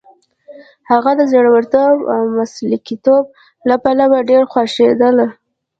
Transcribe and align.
هغه 0.91 1.11
د 1.19 1.21
زړورتوب 1.31 1.97
او 2.13 2.21
مسلکیتوب 2.37 3.23
له 3.69 3.75
پلوه 3.83 4.19
ډېره 4.29 4.45
خوښېدله. 4.53 5.27